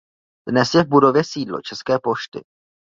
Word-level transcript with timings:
Dnes 0.49 0.73
je 0.73 0.83
v 0.83 0.87
budově 0.87 1.23
sídlo 1.23 1.61
České 1.61 1.99
pošty. 2.03 2.41